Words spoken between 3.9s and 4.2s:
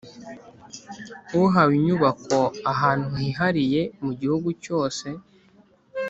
mu